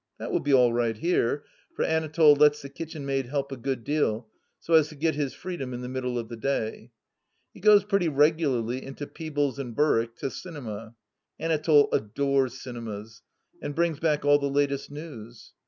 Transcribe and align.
That 0.17 0.31
will 0.31 0.39
be 0.39 0.51
all 0.51 0.73
right 0.73 0.97
here, 0.97 1.43
for 1.75 1.85
Anatole 1.85 2.33
lets 2.33 2.63
the 2.63 2.69
kitchenmaid 2.69 3.27
help 3.27 3.51
a 3.51 3.55
good 3.55 3.83
deal, 3.83 4.27
so 4.59 4.73
as 4.73 4.87
to 4.87 4.95
get 4.95 5.13
his 5.13 5.35
freedom 5.35 5.75
in 5.75 5.81
the 5.81 5.87
middle 5.87 6.17
of 6.17 6.27
the 6.27 6.35
day, 6.37 6.89
He 7.53 7.59
goes 7.59 7.83
pretty 7.83 8.09
regularly 8.09 8.83
into 8.83 9.05
Peebles 9.05 9.59
and 9.59 9.75
Berwick 9.75 10.15
to 10.15 10.31
Cinema— 10.31 10.95
^Anatole 11.39 11.87
adores 11.93 12.59
cinemas— 12.59 13.21
^and 13.63 13.75
brings 13.75 13.99
back 13.99 14.25
all 14.25 14.39
the 14.39 14.49
latest 14.49 14.89
news. 14.89 15.53